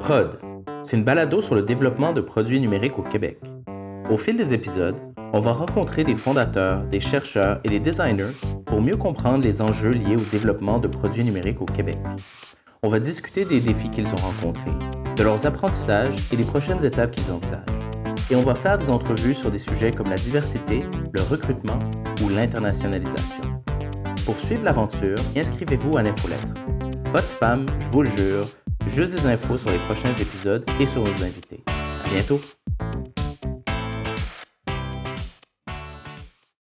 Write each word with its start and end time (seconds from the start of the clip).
Prod, 0.00 0.38
c'est 0.82 0.96
une 0.96 1.04
balado 1.04 1.40
sur 1.40 1.54
le 1.54 1.62
développement 1.62 2.12
de 2.12 2.20
produits 2.20 2.60
numériques 2.60 2.98
au 2.98 3.02
Québec. 3.02 3.38
Au 4.10 4.16
fil 4.16 4.36
des 4.36 4.54
épisodes, 4.54 4.96
on 5.32 5.40
va 5.40 5.52
rencontrer 5.52 6.04
des 6.04 6.14
fondateurs, 6.14 6.84
des 6.84 7.00
chercheurs 7.00 7.60
et 7.64 7.68
des 7.68 7.80
designers 7.80 8.32
pour 8.66 8.80
mieux 8.80 8.96
comprendre 8.96 9.42
les 9.42 9.62
enjeux 9.62 9.90
liés 9.90 10.16
au 10.16 10.24
développement 10.30 10.78
de 10.78 10.88
produits 10.88 11.24
numériques 11.24 11.60
au 11.60 11.66
Québec. 11.66 11.98
On 12.82 12.88
va 12.88 13.00
discuter 13.00 13.44
des 13.44 13.60
défis 13.60 13.90
qu'ils 13.90 14.12
ont 14.12 14.16
rencontrés, 14.16 14.70
de 15.16 15.22
leurs 15.22 15.46
apprentissages 15.46 16.14
et 16.32 16.36
des 16.36 16.44
prochaines 16.44 16.84
étapes 16.84 17.10
qu'ils 17.10 17.32
envisagent. 17.32 17.64
Et 18.30 18.36
on 18.36 18.42
va 18.42 18.54
faire 18.54 18.78
des 18.78 18.90
entrevues 18.90 19.34
sur 19.34 19.50
des 19.50 19.58
sujets 19.58 19.90
comme 19.90 20.10
la 20.10 20.16
diversité, 20.16 20.80
le 21.12 21.22
recrutement 21.22 21.78
ou 22.22 22.28
l'internationalisation. 22.28 23.42
Pour 24.24 24.38
suivre 24.38 24.64
l'aventure, 24.64 25.18
inscrivez-vous 25.36 25.96
à 25.96 26.02
l'infolettre. 26.02 26.54
Pas 27.12 27.22
de 27.22 27.26
spam, 27.26 27.66
je 27.80 27.88
vous 27.88 28.02
le 28.02 28.08
jure, 28.08 28.46
juste 28.86 29.12
des 29.12 29.26
infos 29.26 29.58
sur 29.58 29.70
les 29.70 29.78
prochains 29.80 30.12
épisodes 30.12 30.64
et 30.80 30.86
sur 30.86 31.02
nos 31.02 31.22
invités. 31.22 31.60
À 31.66 32.08
bientôt! 32.08 32.40